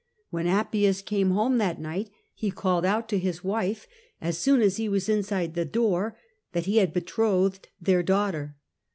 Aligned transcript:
When 0.31 0.47
Appius 0.47 1.03
came 1.03 1.29
home 1.29 1.59
that 1.59 1.79
night, 1.79 2.09
he 2.33 2.49
called 2.49 2.85
out 2.87 3.07
to 3.09 3.19
his 3.19 3.43
wife, 3.43 3.85
as 4.19 4.35
soon 4.39 4.59
as 4.59 4.77
he 4.77 4.89
was 4.89 5.07
inside 5.07 5.53
the 5.53 5.63
door, 5.63 6.17
that 6.53 6.65
he 6.65 6.77
had 6.77 6.91
betrothed 6.91 7.67
their 7.79 8.01
daughter. 8.01 8.55